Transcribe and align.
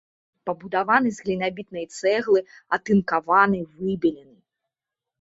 Пабудаваны 0.49 1.11
з 1.17 1.25
глінабітнай 1.27 1.85
цэглы, 1.99 2.39
атынкаваны, 2.79 3.65
выбелены. 3.79 4.37